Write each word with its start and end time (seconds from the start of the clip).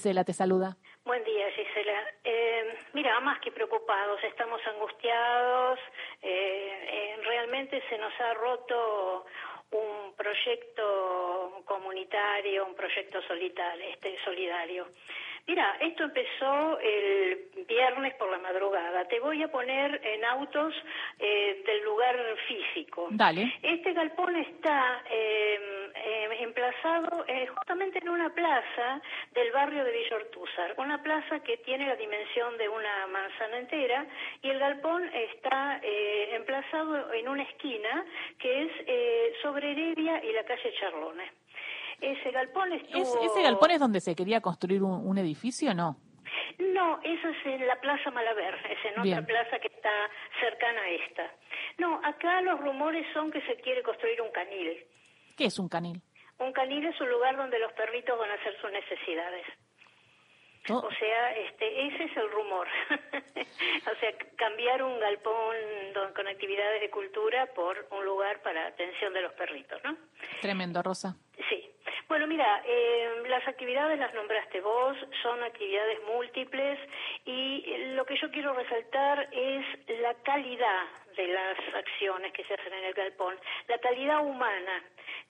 Gisela 0.00 0.24
te 0.24 0.32
saluda. 0.32 0.78
Buen 1.04 1.22
día, 1.24 1.46
Gisela. 1.52 2.04
Eh, 2.24 2.74
mira, 2.94 3.20
más 3.20 3.38
que 3.40 3.52
preocupados, 3.52 4.18
estamos 4.24 4.58
angustiados. 4.66 5.78
Eh, 6.22 6.88
eh, 6.90 7.16
realmente 7.22 7.82
se 7.90 7.98
nos 7.98 8.18
ha 8.18 8.32
roto 8.32 9.26
un 9.72 10.14
proyecto 10.16 11.62
comunitario, 11.66 12.64
un 12.64 12.74
proyecto 12.74 13.20
solidario. 13.28 13.84
Este, 13.90 14.16
solidario. 14.24 14.86
Mira, 15.46 15.76
esto 15.80 16.04
empezó 16.04 16.78
el 16.78 17.50
viernes 17.66 18.14
por 18.14 18.30
la 18.30 18.38
madrugada. 18.38 19.06
Te 19.06 19.20
voy 19.20 19.42
a 19.42 19.48
poner 19.48 20.00
en 20.04 20.24
autos 20.24 20.72
eh, 21.18 21.62
del 21.66 21.84
lugar 21.84 22.16
físico. 22.46 23.08
Dale. 23.10 23.52
Este 23.62 23.92
galpón 23.92 24.36
está 24.36 25.02
eh, 25.10 25.69
eh, 26.40 26.44
emplazado 26.44 27.24
justamente 27.56 27.98
en 27.98 28.08
una 28.08 28.30
plaza 28.30 29.00
del 29.32 29.52
barrio 29.52 29.84
de 29.84 29.92
Villortúzar, 29.92 30.74
una 30.78 31.02
plaza 31.02 31.40
que 31.40 31.58
tiene 31.58 31.86
la 31.86 31.96
dimensión 31.96 32.56
de 32.58 32.68
una 32.68 33.06
manzana 33.06 33.58
entera 33.58 34.06
y 34.42 34.50
el 34.50 34.58
galpón 34.58 35.02
está 35.12 35.80
emplazado 35.82 37.12
en 37.12 37.28
una 37.28 37.42
esquina 37.42 38.04
que 38.38 38.64
es 38.64 39.40
sobre 39.42 39.72
Heredia 39.72 40.22
y 40.24 40.32
la 40.32 40.44
calle 40.44 40.72
Charlones. 40.78 41.30
Ese 42.00 42.30
galpón 42.30 42.72
estuvo... 42.72 43.22
¿Ese 43.22 43.42
galpón 43.42 43.70
es 43.70 43.80
donde 43.80 44.00
se 44.00 44.14
quería 44.14 44.40
construir 44.40 44.82
un, 44.82 45.18
edificio 45.18 45.70
o 45.70 45.74
no? 45.74 45.96
No, 46.58 46.98
eso 47.02 47.28
es 47.28 47.46
en 47.46 47.66
la 47.66 47.78
Plaza 47.80 48.10
Malaver, 48.10 48.54
es 48.70 48.92
en 48.92 49.00
otra 49.00 49.26
plaza 49.26 49.58
que 49.58 49.68
está 49.68 49.90
cercana 50.40 50.80
a 50.80 50.88
esta. 50.90 51.30
No, 51.78 52.00
acá 52.04 52.40
los 52.42 52.60
rumores 52.60 53.06
son 53.12 53.30
que 53.30 53.40
se 53.42 53.56
quiere 53.56 53.82
construir 53.82 54.20
un 54.22 54.30
canil. 54.30 54.84
¿Qué 55.36 55.46
es 55.46 55.58
un 55.58 55.68
canil? 55.68 56.02
Un 56.40 56.52
canil 56.52 56.86
es 56.86 57.00
un 57.00 57.10
lugar 57.10 57.36
donde 57.36 57.58
los 57.58 57.72
perritos 57.72 58.18
van 58.18 58.30
a 58.30 58.34
hacer 58.34 58.58
sus 58.60 58.72
necesidades. 58.72 59.46
O 60.68 60.90
sea, 60.92 61.36
este, 61.36 61.86
ese 61.86 62.04
es 62.04 62.16
el 62.16 62.30
rumor. 62.30 62.68
o 62.90 64.00
sea, 64.00 64.12
cambiar 64.36 64.82
un 64.82 65.00
galpón 65.00 65.56
con 66.14 66.28
actividades 66.28 66.80
de 66.80 66.90
cultura 66.90 67.46
por 67.54 67.86
un 67.90 68.04
lugar 68.04 68.40
para 68.42 68.66
atención 68.66 69.12
de 69.12 69.22
los 69.22 69.32
perritos, 69.32 69.82
¿no? 69.84 69.96
Tremendo, 70.40 70.82
Rosa. 70.82 71.16
Sí. 71.48 71.70
Bueno, 72.08 72.26
mira, 72.26 72.62
eh, 72.66 73.22
las 73.28 73.46
actividades 73.46 73.98
las 73.98 74.12
nombraste 74.14 74.60
vos, 74.60 74.96
son 75.22 75.42
actividades 75.42 75.98
múltiples 76.06 76.78
y 77.24 77.94
lo 77.94 78.04
que 78.04 78.16
yo 78.20 78.30
quiero 78.30 78.52
resaltar 78.52 79.28
es 79.32 79.64
la 80.00 80.14
calidad 80.22 80.86
de 81.16 81.28
las 81.28 81.58
acciones 81.74 82.32
que 82.32 82.44
se 82.44 82.54
hacen 82.54 82.72
en 82.72 82.84
el 82.84 82.94
galpón, 82.94 83.36
la 83.68 83.78
calidad 83.78 84.24
humana 84.24 84.82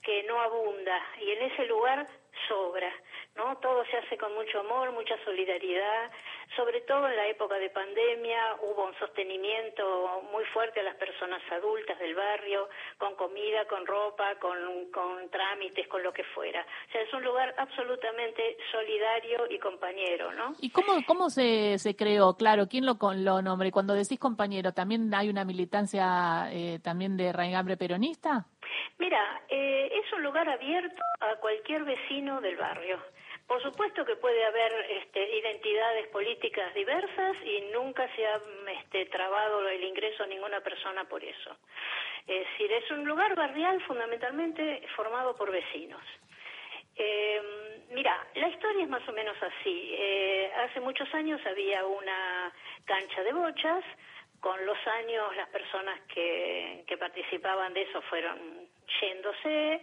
que 0.02 0.22
no 0.24 0.40
abunda 0.40 0.98
y 1.20 1.30
en 1.32 1.42
ese 1.42 1.66
lugar 1.66 2.08
sobra. 2.48 2.90
¿no? 3.36 3.56
Todo 3.58 3.84
se 3.86 3.96
hace 3.96 4.18
con 4.18 4.34
mucho 4.34 4.60
amor, 4.60 4.92
mucha 4.92 5.14
solidaridad, 5.24 6.10
sobre 6.56 6.80
todo 6.82 7.08
en 7.08 7.16
la 7.16 7.28
época 7.28 7.56
de 7.56 7.70
pandemia 7.70 8.56
hubo 8.62 8.86
un 8.86 8.94
sostenimiento 8.98 10.22
muy 10.32 10.44
fuerte 10.46 10.80
a 10.80 10.82
las 10.82 10.96
personas 10.96 11.40
adultas 11.50 11.98
del 11.98 12.14
barrio, 12.14 12.68
con 12.98 13.14
comida, 13.14 13.66
con 13.68 13.86
ropa, 13.86 14.34
con, 14.40 14.58
trámites, 15.30 15.86
con 15.88 16.02
lo 16.02 16.12
que 16.12 16.24
fuera. 16.34 16.60
O 16.88 16.92
sea, 16.92 17.02
es 17.02 17.12
un 17.14 17.22
lugar 17.22 17.54
absolutamente 17.56 18.56
solidario 18.72 19.46
y 19.48 19.58
compañero, 19.58 20.32
¿no? 20.32 20.54
¿Y 20.60 20.70
cómo, 20.70 20.94
cómo 21.06 21.30
se, 21.30 21.78
se 21.78 21.94
creó? 21.94 22.34
Claro, 22.34 22.66
¿quién 22.68 22.84
lo, 22.84 22.98
lo 23.14 23.42
nombra? 23.42 23.68
Y 23.68 23.70
cuando 23.70 23.94
decís 23.94 24.18
compañero, 24.18 24.72
¿también 24.72 25.14
hay 25.14 25.28
una 25.28 25.44
militancia 25.44 26.48
eh, 26.52 26.80
también 26.82 27.16
de 27.16 27.32
raigambre 27.32 27.76
peronista? 27.76 28.46
Mira, 29.00 29.40
eh, 29.48 29.90
es 29.94 30.12
un 30.12 30.22
lugar 30.22 30.46
abierto 30.46 31.02
a 31.20 31.36
cualquier 31.36 31.84
vecino 31.84 32.38
del 32.42 32.58
barrio. 32.58 33.02
Por 33.46 33.62
supuesto 33.62 34.04
que 34.04 34.16
puede 34.16 34.44
haber 34.44 34.72
este, 34.90 35.38
identidades 35.38 36.06
políticas 36.08 36.74
diversas 36.74 37.34
y 37.42 37.62
nunca 37.72 38.06
se 38.14 38.26
ha 38.26 38.38
este, 38.78 39.06
trabado 39.06 39.66
el 39.70 39.82
ingreso 39.84 40.22
a 40.22 40.26
ninguna 40.26 40.60
persona 40.60 41.04
por 41.04 41.24
eso. 41.24 41.56
Es 42.26 42.46
decir, 42.46 42.70
es 42.72 42.90
un 42.90 43.06
lugar 43.06 43.34
barrial 43.34 43.80
fundamentalmente 43.86 44.86
formado 44.94 45.34
por 45.34 45.50
vecinos. 45.50 46.02
Eh, 46.94 47.40
mira, 47.92 48.28
la 48.34 48.48
historia 48.48 48.84
es 48.84 48.90
más 48.90 49.08
o 49.08 49.12
menos 49.12 49.36
así. 49.42 49.94
Eh, 49.94 50.52
hace 50.56 50.78
muchos 50.78 51.12
años 51.14 51.40
había 51.46 51.86
una 51.86 52.52
cancha 52.84 53.22
de 53.22 53.32
bochas. 53.32 53.82
Con 54.40 54.64
los 54.66 54.78
años 54.86 55.34
las 55.36 55.48
personas 55.48 55.98
que, 56.02 56.84
que 56.86 56.98
participaban 56.98 57.72
de 57.72 57.82
eso 57.82 58.02
fueron 58.02 58.68
yéndose. 59.00 59.80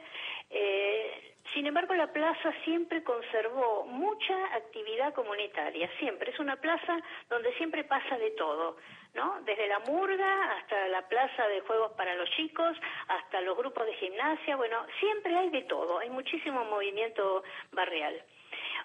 Eh, 0.50 1.34
sin 1.54 1.66
embargo, 1.66 1.94
la 1.94 2.12
plaza 2.12 2.54
siempre 2.64 3.04
conservó 3.04 3.86
mucha 3.86 4.56
actividad 4.56 5.14
comunitaria, 5.14 5.90
siempre. 5.98 6.32
Es 6.32 6.40
una 6.40 6.58
plaza 6.58 7.00
donde 7.30 7.54
siempre 7.54 7.84
pasa 7.86 8.18
de 8.18 8.32
todo, 8.32 8.78
¿no? 9.14 9.42
Desde 9.44 9.68
la 9.68 9.80
murga 9.80 10.58
hasta 10.58 10.88
la 10.90 11.08
plaza 11.08 11.48
de 11.48 11.62
juegos 11.62 11.94
para 11.94 12.16
los 12.16 12.30
chicos, 12.32 12.78
hasta 13.08 13.42
los 13.42 13.58
grupos 13.58 13.86
de 13.86 13.94
gimnasia, 13.96 14.56
bueno, 14.56 14.86
siempre 15.00 15.36
hay 15.36 15.50
de 15.50 15.64
todo, 15.64 16.00
hay 16.00 16.10
muchísimo 16.10 16.66
movimiento 16.66 17.44
barrial. 17.72 18.22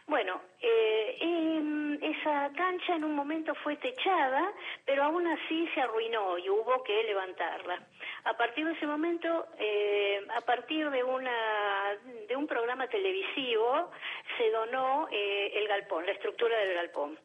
Bueno, 0.07 0.41
eh, 0.61 1.99
esa 2.03 2.51
cancha 2.57 2.97
en 2.97 3.05
un 3.05 3.15
momento 3.15 3.55
fue 3.57 3.77
techada, 3.77 4.53
pero 4.85 5.05
aún 5.05 5.27
así 5.27 5.69
se 5.75 5.81
arruinó 5.81 6.39
y 6.39 6.49
hubo 6.51 6.83
que 6.83 7.03
levantarla. 7.05 7.79
A 8.25 8.35
partir 8.35 8.65
de 8.65 8.73
ese 8.73 8.87
momento, 8.87 9.49
eh, 9.59 10.25
a 10.37 10.41
partir 10.43 10.89
de, 10.91 11.03
una, 11.03 11.99
de 12.29 12.37
un 12.37 12.47
programa 12.47 12.87
televisivo, 12.87 13.91
se 14.39 14.51
donó 14.51 15.09
eh, 15.11 15.53
el 15.57 15.67
galpón, 15.67 16.07
la 16.07 16.13
estructura 16.13 16.57
del 16.59 16.75
galpón. 16.75 17.19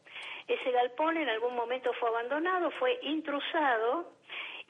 Ese 0.48 0.72
galpón 0.72 1.18
en 1.18 1.30
algún 1.30 1.56
momento 1.56 1.94
fue 2.00 2.10
abandonado, 2.10 2.72
fue 2.72 2.98
intrusado 3.04 4.14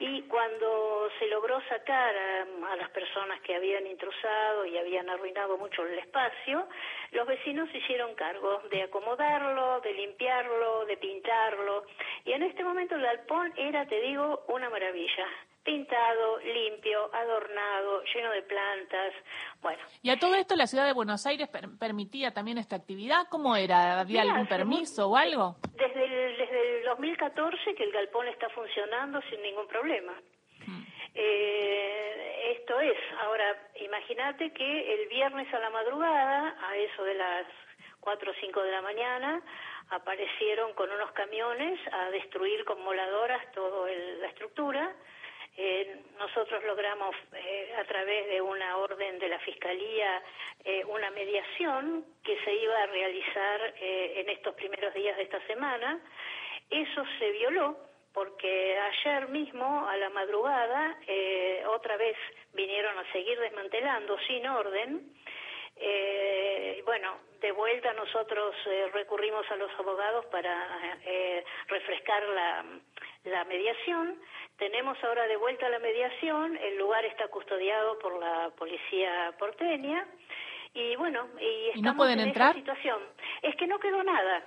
y 0.00 0.22
cuando 0.22 1.08
se 1.18 1.26
logró 1.28 1.60
sacar 1.68 2.14
a, 2.14 2.76
las 2.76 2.90
personas 2.90 3.40
que 3.40 3.56
habían 3.56 3.86
intrusado 3.86 4.66
y 4.66 4.76
habían 4.76 5.08
arruinado 5.08 5.56
mucho 5.56 5.84
el 5.86 5.98
espacio, 5.98 6.68
los 7.12 7.26
vecinos 7.26 7.70
se 7.70 7.78
hicieron 7.78 8.14
cargo 8.14 8.60
de 8.70 8.82
acomodarlo, 8.82 9.80
de 9.80 9.94
limpiarlo, 9.94 10.84
de 10.84 10.96
pintarlo. 10.98 11.84
Y 12.24 12.32
en 12.32 12.42
este 12.42 12.62
momento 12.62 12.94
el 12.94 13.02
galpón 13.02 13.52
era, 13.56 13.86
te 13.86 14.00
digo, 14.00 14.44
una 14.48 14.68
maravilla 14.68 15.26
pintado, 15.68 16.38
limpio, 16.38 17.10
adornado, 17.12 18.02
lleno 18.14 18.30
de 18.30 18.42
plantas. 18.42 19.12
Bueno. 19.60 19.82
¿Y 20.02 20.08
a 20.08 20.18
todo 20.18 20.34
esto 20.34 20.56
la 20.56 20.66
ciudad 20.66 20.86
de 20.86 20.94
Buenos 20.94 21.26
Aires 21.26 21.46
permitía 21.78 22.32
también 22.32 22.56
esta 22.56 22.76
actividad? 22.76 23.26
¿Cómo 23.28 23.54
era? 23.54 24.00
¿Había 24.00 24.22
algún 24.22 24.46
permiso 24.46 25.10
o 25.10 25.16
algo? 25.16 25.56
Desde 25.74 26.04
el, 26.04 26.38
desde 26.38 26.78
el 26.78 26.84
2014 26.86 27.74
que 27.74 27.84
el 27.84 27.92
galpón 27.92 28.28
está 28.28 28.48
funcionando 28.48 29.20
sin 29.28 29.42
ningún 29.42 29.68
problema. 29.68 30.14
Hmm. 30.66 30.84
Eh, 31.14 32.56
esto 32.56 32.80
es, 32.80 32.96
ahora 33.20 33.68
imagínate 33.78 34.50
que 34.54 34.94
el 34.94 35.08
viernes 35.08 35.52
a 35.52 35.58
la 35.58 35.68
madrugada, 35.68 36.56
a 36.66 36.76
eso 36.78 37.04
de 37.04 37.14
las 37.14 37.44
4 38.00 38.30
o 38.30 38.34
5 38.40 38.62
de 38.62 38.70
la 38.70 38.80
mañana, 38.80 39.42
aparecieron 39.90 40.72
con 40.72 40.90
unos 40.90 41.12
camiones 41.12 41.78
a 41.92 42.10
destruir 42.10 42.64
con 42.64 42.82
moladoras 42.82 43.52
toda 43.52 43.90
la 43.90 44.28
estructura 44.28 44.94
eh, 45.60 46.02
nosotros 46.16 46.62
logramos 46.62 47.16
eh, 47.32 47.74
a 47.76 47.82
través 47.82 48.28
de 48.28 48.40
una 48.40 48.76
orden 48.76 49.18
de 49.18 49.28
la 49.28 49.40
Fiscalía 49.40 50.22
eh, 50.64 50.84
una 50.84 51.10
mediación 51.10 52.04
que 52.22 52.38
se 52.44 52.54
iba 52.54 52.80
a 52.80 52.86
realizar 52.86 53.74
en 53.80 54.28
estos 54.28 54.54
primeros 54.54 54.94
días 54.94 55.16
de 55.16 55.24
esta 55.24 55.44
semana. 55.48 55.98
Eso 56.70 57.04
se 57.18 57.32
violó 57.32 57.76
porque 58.14 58.78
ayer 58.78 59.28
mismo 59.30 59.88
a 59.88 59.96
la 59.96 60.10
madrugada 60.10 60.96
otra 61.70 61.96
vez 61.96 62.16
vinieron 62.52 62.96
a 62.96 63.12
seguir 63.12 63.38
desmantelando 63.40 64.16
sin 64.28 64.46
orden. 64.46 65.12
bueno, 66.84 67.18
de 67.40 67.50
vuelta 67.50 67.92
nosotros 67.94 68.54
recurrimos 68.92 69.44
a 69.50 69.56
los 69.56 69.72
abogados 69.78 70.24
para 70.26 70.98
refrescar 71.68 72.22
la, 72.28 72.64
la 73.24 73.44
mediación 73.44 74.18
tenemos 74.58 74.98
ahora 75.04 75.26
de 75.26 75.36
vuelta 75.36 75.68
la 75.68 75.78
mediación, 75.78 76.56
el 76.56 76.78
lugar 76.78 77.04
está 77.04 77.28
custodiado 77.28 77.98
por 78.00 78.18
la 78.18 78.50
policía 78.56 79.32
porteña 79.38 80.06
y 80.74 80.96
bueno, 80.96 81.28
y 81.40 81.68
estamos 81.68 81.84
no 81.84 81.96
pueden 81.96 82.20
en 82.20 82.28
entrar? 82.28 82.50
esa 82.50 82.58
situación. 82.58 83.00
Es 83.42 83.54
que 83.56 83.66
no 83.66 83.78
quedó 83.78 84.02
nada. 84.02 84.42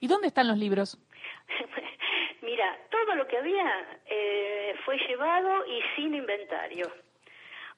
¿Y 0.00 0.08
dónde 0.08 0.28
están 0.28 0.48
los 0.48 0.58
libros? 0.58 0.98
Mira, 2.42 2.78
todo 2.90 3.14
lo 3.14 3.26
que 3.26 3.38
había 3.38 4.00
eh, 4.06 4.74
fue 4.84 4.98
llevado 4.98 5.66
y 5.66 5.80
sin 5.96 6.14
inventario. 6.14 6.92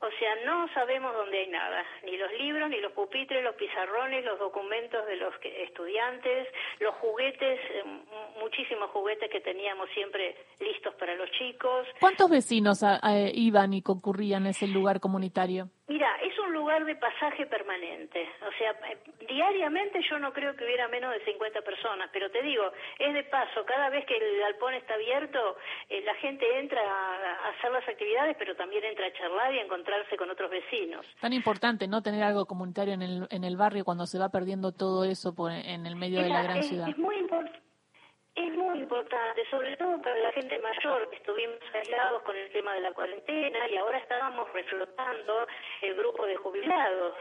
O 0.01 0.11
sea, 0.19 0.35
no 0.45 0.69
sabemos 0.75 1.15
dónde 1.15 1.39
hay 1.39 1.49
nada, 1.49 1.83
ni 2.05 2.17
los 2.17 2.31
libros, 2.35 2.69
ni 2.69 2.81
los 2.81 2.93
pupitres, 2.93 3.43
los 3.43 3.55
pizarrones, 3.55 4.25
los 4.25 4.39
documentos 4.39 5.07
de 5.07 5.17
los 5.17 5.35
estudiantes, 5.43 6.49
los 6.81 6.95
juguetes, 6.97 7.61
eh, 7.71 7.85
muchísimos 8.39 8.91
juguetes 8.91 9.31
que 9.31 9.41
teníamos 9.41 9.89
siempre 9.91 10.37
listos 10.61 10.95
para 10.97 11.15
los 11.15 11.31
chicos. 11.33 11.87
¿Cuántos 11.99 12.29
vecinos 12.29 12.85
iban 13.33 13.73
y 13.73 13.83
concurrían 13.83 14.47
a 14.47 14.51
ese 14.51 14.67
lugar 14.67 15.01
comunitario? 15.01 15.71
Es 16.67 16.73
lugar 16.73 16.85
de 16.85 16.97
pasaje 16.97 17.47
permanente. 17.47 18.29
O 18.43 18.51
sea, 18.59 18.73
eh, 18.91 18.99
diariamente 19.29 20.01
yo 20.11 20.19
no 20.19 20.33
creo 20.33 20.57
que 20.57 20.65
hubiera 20.65 20.89
menos 20.89 21.13
de 21.13 21.25
50 21.25 21.63
personas, 21.63 22.11
pero 22.13 22.29
te 22.31 22.43
digo, 22.43 22.65
es 22.99 23.15
de 23.15 23.23
paso, 23.23 23.65
cada 23.65 23.89
vez 23.89 24.05
que 24.05 24.17
el 24.17 24.41
galpón 24.41 24.75
está 24.75 24.95
abierto, 24.95 25.39
eh, 25.89 26.03
la 26.03 26.15
gente 26.17 26.45
entra 26.59 26.81
a, 26.81 27.51
hacer 27.51 27.71
las 27.71 27.89
actividades, 27.89 28.37
pero 28.37 28.57
también 28.57 28.83
entra 28.83 29.07
a 29.07 29.13
charlar 29.13 29.55
y 29.55 29.61
a 29.61 29.63
encontrarse 29.63 30.17
con 30.17 30.29
otros 30.29 30.51
vecinos. 30.51 31.07
Tan 31.21 31.33
importante, 31.33 31.87
¿no? 31.87 32.03
Tener 32.03 32.25
algo 32.25 32.47
comunitario 32.47 32.95
en 32.95 33.03
el, 33.03 33.29
en 33.31 33.45
el 33.45 33.57
barrio 33.57 33.85
cuando 33.85 34.07
se 34.07 34.19
va 34.19 34.31
perdiendo 34.31 34.73
todo 34.73 35.05
eso 35.05 35.37
por, 35.37 35.53
en 35.53 35.87
el 35.87 35.95
medio 35.95 36.21
de 36.21 36.31
la 36.31 36.43
gran 36.43 36.65
ciudad. 36.65 36.89
Es 36.89 36.99
muy 36.99 37.17
importante 37.17 37.66
es 38.37 38.53
muy 38.53 38.79
importante, 38.81 39.45
sobre 39.51 39.77
todo 39.77 40.01
para 40.03 40.17
la 40.19 40.33
gente 40.33 40.59
mayor, 40.59 41.09
que 41.09 41.17
estuvimos 41.17 41.59
aislados 41.73 42.23
con 42.23 42.37
el 42.37 42.51
tema 42.51 42.75
de 42.75 42.83
la 42.83 42.93
cuarentena 42.93 43.69
y 43.69 43.77
ahora 43.77 43.99
estábamos 43.99 44.53
reflotando 44.53 45.47
el 45.81 45.95
grupo 45.95 46.27
de 46.27 46.37
jubilados, 46.37 47.15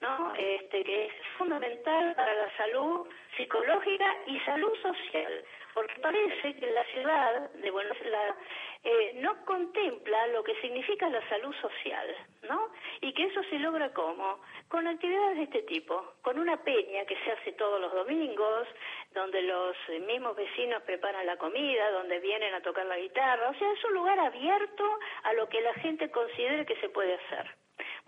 ¿no? 0.00 0.32
Este, 0.34 0.82
que 0.82 1.06
es 1.06 1.12
fundamental 1.36 2.14
para 2.14 2.34
la 2.34 2.56
salud 2.56 3.06
psicológica 3.36 4.16
y 4.26 4.38
salud 4.40 4.74
social, 4.80 5.44
porque 5.74 5.94
parece 6.00 6.56
que 6.56 6.70
la 6.70 6.84
ciudad 6.84 7.50
de 7.50 7.70
Buenos 7.70 7.96
Aires 8.00 8.34
eh, 8.82 9.12
no 9.16 9.44
contempla 9.44 10.26
lo 10.28 10.42
que 10.42 10.58
significa 10.62 11.08
la 11.10 11.26
salud 11.28 11.54
social, 11.60 12.16
¿no? 12.48 12.70
Y 13.02 13.12
que 13.12 13.24
eso 13.24 13.42
se 13.44 13.58
logra 13.58 13.92
cómo? 13.92 14.40
Con 14.68 14.86
actividades 14.86 15.36
de 15.36 15.42
este 15.44 15.62
tipo, 15.62 16.14
con 16.22 16.38
una 16.38 16.56
peña 16.62 17.04
que 17.04 17.16
se 17.24 17.32
hace 17.32 17.52
todos 17.52 17.78
los 17.78 17.92
domingos, 17.92 18.68
donde 19.12 19.42
los 19.42 19.76
mismos 20.06 20.34
vecinos 20.34 20.82
preparan 20.84 21.26
la 21.26 21.36
comida, 21.36 21.90
donde 21.90 22.20
vienen 22.20 22.54
a 22.54 22.62
tocar 22.62 22.86
la 22.86 22.98
guitarra, 22.98 23.50
o 23.50 23.54
sea, 23.54 23.70
es 23.70 23.84
un 23.84 23.94
lugar 23.94 24.18
abierto 24.18 24.98
a 25.24 25.34
lo 25.34 25.46
que 25.48 25.60
la 25.60 25.74
gente 25.74 26.10
considere 26.10 26.64
que 26.64 26.76
se 26.76 26.88
puede 26.88 27.14
hacer. 27.14 27.59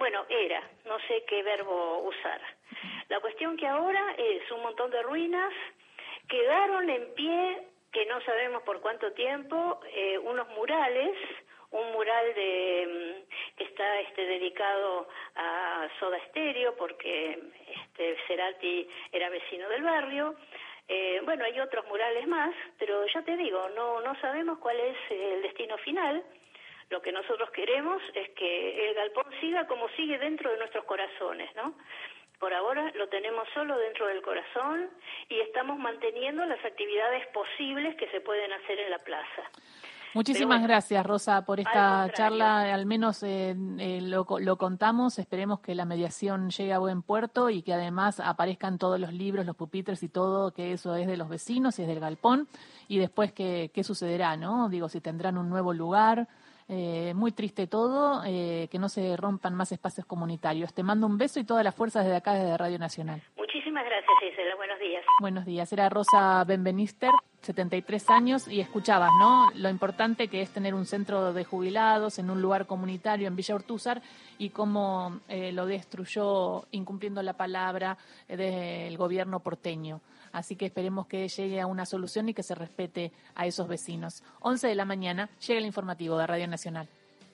Bueno, 0.02 0.26
era, 0.28 0.60
no 0.84 0.98
sé 1.06 1.22
qué 1.28 1.44
verbo 1.44 1.98
usar. 1.98 2.40
La 3.08 3.20
cuestión 3.20 3.56
que 3.56 3.68
ahora 3.68 4.16
es 4.18 4.50
un 4.50 4.60
montón 4.60 4.90
de 4.90 5.00
ruinas, 5.00 5.52
quedaron 6.28 6.90
en 6.90 7.14
pie 7.14 7.68
que 7.92 8.04
no 8.06 8.20
sabemos 8.22 8.64
por 8.64 8.80
cuánto 8.80 9.12
tiempo, 9.12 9.78
eh, 9.94 10.18
unos 10.18 10.48
murales, 10.56 11.16
un 11.70 11.92
mural 11.92 12.34
de 12.34 12.88
mm, 12.88 13.56
que 13.56 13.62
está 13.62 14.00
este 14.00 14.26
dedicado 14.26 15.06
a 15.36 15.88
Soda 16.00 16.18
Stereo 16.30 16.74
porque 16.74 17.38
este 17.84 18.16
Cerati 18.26 18.88
era 19.12 19.30
vecino 19.30 19.68
del 19.68 19.84
barrio. 19.84 20.34
Eh, 20.88 21.20
bueno, 21.24 21.44
hay 21.44 21.60
otros 21.60 21.86
murales 21.86 22.26
más, 22.26 22.52
pero 22.76 23.06
ya 23.06 23.22
te 23.22 23.36
digo, 23.36 23.68
no 23.76 24.00
no 24.00 24.20
sabemos 24.20 24.58
cuál 24.58 24.80
es 24.80 24.96
el 25.10 25.42
destino 25.42 25.78
final. 25.78 26.24
Lo 26.92 27.00
que 27.00 27.10
nosotros 27.10 27.50
queremos 27.52 28.02
es 28.12 28.28
que 28.36 28.90
el 28.90 28.94
galpón 28.94 29.24
siga 29.40 29.66
como 29.66 29.88
sigue 29.96 30.18
dentro 30.18 30.50
de 30.50 30.58
nuestros 30.58 30.84
corazones, 30.84 31.48
¿no? 31.56 31.74
Por 32.38 32.52
ahora 32.52 32.92
lo 32.96 33.08
tenemos 33.08 33.48
solo 33.54 33.78
dentro 33.78 34.08
del 34.08 34.20
corazón 34.20 34.90
y 35.30 35.40
estamos 35.40 35.78
manteniendo 35.78 36.44
las 36.44 36.62
actividades 36.62 37.26
posibles 37.28 37.96
que 37.96 38.10
se 38.10 38.20
pueden 38.20 38.52
hacer 38.52 38.78
en 38.78 38.90
la 38.90 38.98
plaza. 38.98 39.42
Muchísimas 40.12 40.62
gracias, 40.62 41.06
Rosa, 41.06 41.46
por 41.46 41.60
esta 41.60 42.10
charla. 42.12 42.74
Al 42.74 42.84
menos 42.84 43.22
eh, 43.22 43.56
eh, 43.78 44.00
lo, 44.02 44.26
lo, 44.40 44.58
contamos. 44.58 45.18
Esperemos 45.18 45.60
que 45.60 45.74
la 45.74 45.86
mediación 45.86 46.50
llegue 46.50 46.74
a 46.74 46.78
buen 46.78 47.00
puerto 47.00 47.48
y 47.48 47.62
que 47.62 47.72
además 47.72 48.20
aparezcan 48.20 48.76
todos 48.76 49.00
los 49.00 49.14
libros, 49.14 49.46
los 49.46 49.56
pupitres 49.56 50.02
y 50.02 50.10
todo, 50.10 50.52
que 50.52 50.72
eso 50.72 50.94
es 50.96 51.06
de 51.06 51.16
los 51.16 51.30
vecinos 51.30 51.78
y 51.78 51.82
es 51.82 51.88
del 51.88 52.00
galpón. 52.00 52.48
Y 52.88 52.98
después, 52.98 53.32
¿qué, 53.32 53.70
qué 53.72 53.82
sucederá? 53.82 54.36
no 54.36 54.68
Digo, 54.68 54.90
si 54.90 55.00
tendrán 55.00 55.38
un 55.38 55.48
nuevo 55.48 55.72
lugar, 55.72 56.28
eh, 56.68 57.12
muy 57.14 57.32
triste 57.32 57.66
todo, 57.66 58.22
eh, 58.24 58.68
que 58.70 58.78
no 58.78 58.88
se 58.88 59.16
rompan 59.16 59.54
más 59.54 59.72
espacios 59.72 60.06
comunitarios. 60.06 60.74
Te 60.74 60.82
mando 60.82 61.06
un 61.06 61.18
beso 61.18 61.40
y 61.40 61.44
todas 61.44 61.64
las 61.64 61.74
fuerzas 61.74 62.04
desde 62.04 62.16
acá, 62.16 62.34
desde 62.34 62.56
Radio 62.56 62.78
Nacional. 62.78 63.22
Muchísimas 63.36 63.84
gracias, 63.84 64.32
Isela. 64.32 64.56
Buenos 64.56 64.78
días. 64.78 65.04
Buenos 65.20 65.44
días. 65.44 65.72
Era 65.72 65.88
Rosa 65.88 66.44
Benvenister, 66.44 67.10
73 67.42 68.10
años, 68.10 68.48
y 68.48 68.60
escuchabas, 68.60 69.10
¿no? 69.18 69.50
Lo 69.54 69.68
importante 69.68 70.28
que 70.28 70.42
es 70.42 70.50
tener 70.50 70.74
un 70.74 70.86
centro 70.86 71.32
de 71.32 71.44
jubilados 71.44 72.18
en 72.18 72.30
un 72.30 72.40
lugar 72.40 72.66
comunitario 72.66 73.28
en 73.28 73.36
Villa 73.36 73.54
Ortúzar 73.54 74.00
y 74.38 74.50
cómo 74.50 75.20
eh, 75.28 75.52
lo 75.52 75.66
destruyó 75.66 76.66
incumpliendo 76.70 77.22
la 77.22 77.32
palabra 77.32 77.98
del 78.28 78.96
gobierno 78.96 79.40
porteño. 79.40 80.00
Así 80.32 80.56
que 80.56 80.66
esperemos 80.66 81.06
que 81.06 81.28
llegue 81.28 81.60
a 81.60 81.66
una 81.66 81.84
solución 81.84 82.28
y 82.28 82.34
que 82.34 82.42
se 82.42 82.54
respete 82.54 83.12
a 83.34 83.46
esos 83.46 83.68
vecinos. 83.68 84.22
11 84.40 84.68
de 84.68 84.74
la 84.74 84.84
mañana 84.84 85.28
llega 85.46 85.58
el 85.58 85.66
informativo 85.66 86.16
de 86.16 86.26
Radio 86.26 86.48
Nacional. 86.48 86.88